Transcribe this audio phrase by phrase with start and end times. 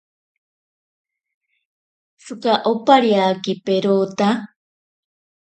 [2.21, 4.29] Tsika opariake perota.